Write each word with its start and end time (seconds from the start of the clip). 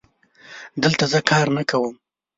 دلته 0.83 1.05
زه 1.11 1.19
کار 1.29 1.47
نه 1.55 1.63
کوم 1.69 1.95